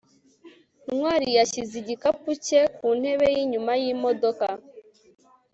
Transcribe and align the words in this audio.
ntwali 0.85 1.29
yashyize 1.37 1.73
igikapu 1.83 2.29
cye 2.45 2.61
ku 2.75 2.87
ntebe 2.99 3.25
yinyuma 3.35 3.71
yimodoka 3.83 4.47